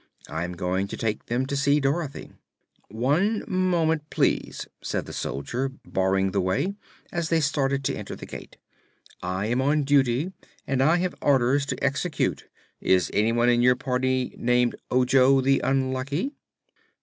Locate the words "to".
0.87-0.97, 1.45-1.55, 7.83-7.95, 11.67-11.83